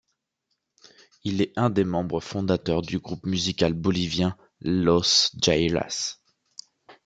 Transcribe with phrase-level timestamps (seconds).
[1.23, 6.17] Il est un des membres fondateurs du groupe musical bolivien Los Jairas.